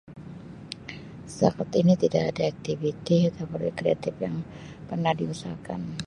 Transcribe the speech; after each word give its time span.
Setakat 1.33 1.69
ini 1.81 1.93
tidak 2.03 2.23
ada 2.33 2.43
aktiviti 2.53 3.17
projek 3.51 3.73
kreatif 3.85 4.13
yang 4.25 4.35
pernah 4.89 5.13
diusahakan. 5.19 5.81